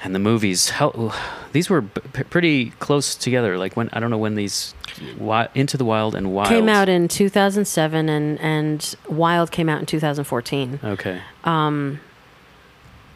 and 0.04 0.14
the 0.14 0.18
movies. 0.18 0.70
How 0.70 1.12
these 1.52 1.68
were 1.70 1.82
p- 1.82 2.24
pretty 2.24 2.70
close 2.80 3.14
together. 3.14 3.58
Like 3.58 3.76
when 3.76 3.88
I 3.92 4.00
don't 4.00 4.10
know 4.10 4.18
when 4.18 4.34
these 4.36 4.74
wi- 5.18 5.48
Into 5.54 5.76
the 5.76 5.84
Wild 5.84 6.14
and 6.14 6.32
Wild 6.32 6.48
came 6.48 6.68
out 6.68 6.88
in 6.88 7.08
2007 7.08 8.08
and, 8.08 8.40
and 8.40 8.94
Wild 9.08 9.50
came 9.50 9.68
out 9.68 9.80
in 9.80 9.86
2014. 9.86 10.80
Okay, 10.82 11.20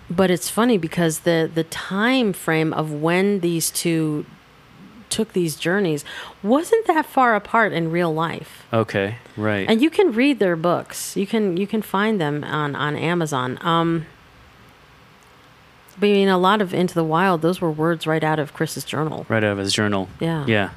but 0.08 0.30
it's 0.30 0.48
funny 0.48 0.78
because 0.78 1.20
the 1.20 1.50
the 1.52 1.64
time 1.64 2.32
frame 2.32 2.72
of 2.72 2.92
when 2.92 3.40
these 3.40 3.70
two 3.70 4.26
took 5.08 5.32
these 5.32 5.56
journeys 5.56 6.04
wasn't 6.42 6.86
that 6.86 7.06
far 7.06 7.36
apart 7.36 7.72
in 7.72 7.90
real 7.90 8.12
life 8.12 8.66
okay, 8.72 9.16
right. 9.36 9.68
and 9.68 9.80
you 9.80 9.88
can 9.88 10.12
read 10.12 10.38
their 10.38 10.56
books 10.56 11.16
you 11.16 11.26
can 11.26 11.56
you 11.56 11.66
can 11.66 11.80
find 11.80 12.20
them 12.20 12.42
on 12.44 12.74
on 12.74 12.96
amazon 12.96 13.58
um 13.60 14.04
but 15.98 16.08
I 16.08 16.12
mean, 16.12 16.28
a 16.28 16.38
lot 16.38 16.60
of 16.60 16.74
Into 16.74 16.94
the 16.94 17.04
Wild, 17.04 17.42
those 17.42 17.60
were 17.60 17.70
words 17.70 18.06
right 18.06 18.22
out 18.22 18.38
of 18.38 18.52
Chris's 18.52 18.84
journal. 18.84 19.24
right 19.28 19.42
out 19.42 19.52
of 19.52 19.58
his 19.58 19.72
journal. 19.72 20.08
Yeah. 20.20 20.44
Yeah. 20.46 20.70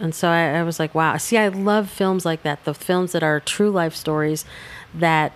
And 0.00 0.14
so 0.14 0.28
I, 0.28 0.58
I 0.58 0.62
was 0.62 0.80
like, 0.80 0.94
wow. 0.94 1.16
See, 1.18 1.36
I 1.36 1.48
love 1.48 1.90
films 1.90 2.24
like 2.24 2.42
that. 2.42 2.64
The 2.64 2.74
films 2.74 3.12
that 3.12 3.22
are 3.22 3.38
true 3.38 3.70
life 3.70 3.94
stories 3.94 4.44
that 4.94 5.32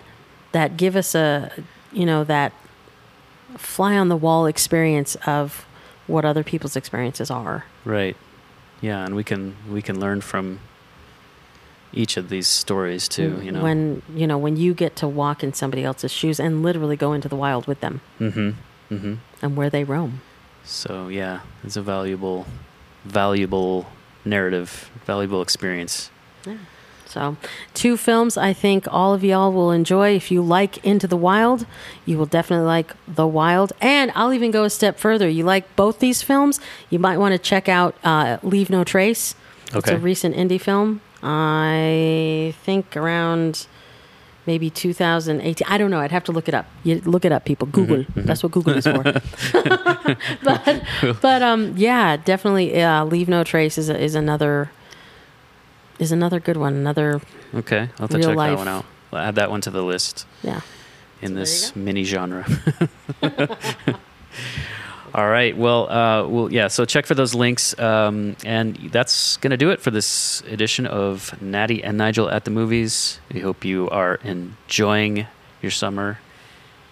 that 0.51 0.77
give 0.77 0.95
us 0.95 1.13
a 1.13 1.51
you 1.91 2.05
know 2.05 2.23
that 2.23 2.53
fly 3.55 3.97
on 3.97 4.09
the 4.09 4.17
wall 4.17 4.45
experience 4.45 5.15
of 5.25 5.65
what 6.07 6.25
other 6.25 6.43
people's 6.43 6.75
experiences 6.75 7.29
are. 7.31 7.65
Right. 7.85 8.15
Yeah, 8.81 9.05
and 9.05 9.15
we 9.15 9.23
can 9.23 9.55
we 9.69 9.81
can 9.81 9.99
learn 9.99 10.21
from 10.21 10.59
each 11.93 12.17
of 12.17 12.29
these 12.29 12.47
stories 12.47 13.07
too. 13.07 13.39
You 13.43 13.51
know. 13.51 13.63
when 13.63 14.01
you 14.13 14.27
know 14.27 14.37
when 14.37 14.57
you 14.57 14.73
get 14.73 14.95
to 14.97 15.07
walk 15.07 15.43
in 15.43 15.53
somebody 15.53 15.83
else's 15.83 16.11
shoes 16.11 16.39
and 16.39 16.61
literally 16.61 16.95
go 16.95 17.13
into 17.13 17.27
the 17.29 17.35
wild 17.35 17.65
with 17.67 17.79
them 17.79 18.01
Mm-hmm. 18.19 18.49
Mm-hmm. 18.93 19.13
and 19.41 19.55
where 19.57 19.69
they 19.69 19.83
roam. 19.83 20.21
So 20.63 21.07
yeah, 21.07 21.39
it's 21.63 21.75
a 21.77 21.81
valuable, 21.81 22.45
valuable 23.05 23.87
narrative, 24.25 24.91
valuable 25.05 25.41
experience. 25.41 26.11
So, 27.07 27.37
two 27.73 27.97
films 27.97 28.37
I 28.37 28.53
think 28.53 28.85
all 28.91 29.13
of 29.13 29.23
y'all 29.23 29.51
will 29.51 29.71
enjoy. 29.71 30.15
If 30.15 30.31
you 30.31 30.41
like 30.41 30.83
Into 30.85 31.07
the 31.07 31.17
Wild, 31.17 31.65
you 32.05 32.17
will 32.17 32.25
definitely 32.25 32.65
like 32.65 32.93
The 33.07 33.27
Wild. 33.27 33.73
And 33.81 34.11
I'll 34.13 34.33
even 34.33 34.51
go 34.51 34.63
a 34.63 34.69
step 34.69 34.99
further. 34.99 35.27
You 35.27 35.43
like 35.43 35.75
both 35.75 35.99
these 35.99 36.21
films, 36.21 36.59
you 36.89 36.99
might 36.99 37.17
want 37.17 37.33
to 37.33 37.39
check 37.39 37.69
out 37.69 37.95
uh, 38.03 38.37
Leave 38.43 38.69
No 38.69 38.83
Trace. 38.83 39.35
Okay. 39.69 39.77
It's 39.77 39.89
a 39.89 39.97
recent 39.97 40.35
indie 40.35 40.61
film. 40.61 41.01
I 41.23 42.53
think 42.63 42.95
around 42.95 43.67
maybe 44.45 44.69
2018. 44.69 45.67
I 45.69 45.77
don't 45.77 45.91
know. 45.91 45.99
I'd 45.99 46.11
have 46.11 46.23
to 46.25 46.31
look 46.31 46.47
it 46.47 46.53
up. 46.53 46.65
You 46.83 47.01
look 47.01 47.25
it 47.25 47.31
up, 47.31 47.45
people. 47.45 47.67
Google. 47.67 48.05
That's 48.15 48.41
what 48.41 48.53
Google 48.53 48.75
is 48.75 48.85
for. 48.85 49.03
but, 50.43 50.83
but 51.21 51.41
um, 51.41 51.73
yeah, 51.75 52.17
definitely. 52.17 52.81
Uh, 52.81 53.03
Leave 53.05 53.27
No 53.27 53.43
Trace 53.43 53.77
is 53.77 53.89
a, 53.89 53.99
is 53.99 54.15
another 54.15 54.71
is 55.99 56.11
another 56.11 56.39
good 56.39 56.57
one. 56.57 56.73
Another 56.75 57.21
Okay, 57.53 57.89
I'll 57.99 58.07
have 58.07 58.09
to 58.11 58.17
Real 58.17 58.29
check 58.29 58.37
life. 58.37 58.51
that 58.51 58.57
one 58.57 58.67
out. 58.67 58.85
I'll 59.11 59.19
add 59.19 59.35
that 59.35 59.49
one 59.49 59.61
to 59.61 59.69
the 59.71 59.81
list 59.83 60.25
yeah. 60.43 60.61
in 61.21 61.29
So 61.29 61.35
this 61.35 61.75
mini 61.75 62.03
genre. 62.03 62.45
All 65.15 65.27
right. 65.29 65.55
Well, 65.57 65.89
uh, 65.89 66.27
well, 66.27 66.51
yeah. 66.51 66.67
So 66.67 66.85
check 66.85 67.05
for 67.05 67.15
those 67.15 67.33
links, 67.33 67.77
um, 67.79 68.35
and 68.45 68.75
that's 68.91 69.37
gonna 69.37 69.57
do 69.57 69.71
it 69.71 69.81
for 69.81 69.89
this 69.89 70.41
edition 70.41 70.85
of 70.85 71.41
Natty 71.41 71.83
and 71.83 71.97
Nigel 71.97 72.29
at 72.29 72.43
the 72.45 72.51
movies. 72.51 73.19
We 73.33 73.39
hope 73.39 73.63
you 73.65 73.89
are 73.89 74.15
enjoying 74.23 75.25
your 75.61 75.71
summer 75.71 76.19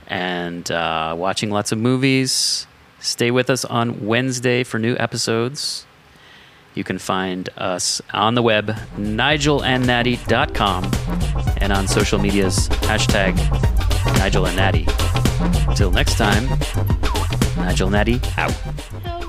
and 0.07 0.69
uh, 0.71 1.13
watching 1.17 1.51
lots 1.51 1.71
of 1.71 1.77
movies. 1.77 2.65
Stay 2.99 3.29
with 3.29 3.49
us 3.49 3.65
on 3.65 4.05
Wednesday 4.07 4.63
for 4.63 4.79
new 4.79 4.95
episodes. 4.97 5.85
You 6.75 6.83
can 6.83 6.99
find 6.99 7.49
us 7.57 8.01
on 8.13 8.35
the 8.35 8.41
web, 8.41 8.67
nigelandnatty.com, 8.97 10.91
and 11.57 11.71
on 11.71 11.87
social 11.87 12.19
medias, 12.19 12.67
hashtag 12.69 13.35
Nigel 14.19 14.45
and 14.45 14.57
Natty. 14.57 14.85
Until 15.67 15.91
next 15.91 16.17
time, 16.17 16.47
Nigel 17.57 17.89
Natty 17.89 18.19
out. 18.37 19.24